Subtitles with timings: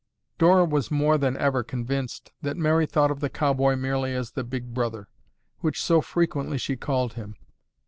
[0.39, 4.43] Dora was more than ever convinced that Mary thought of the cowboy merely as the
[4.43, 5.09] Big Brother,
[5.59, 7.35] which so frequently she called him.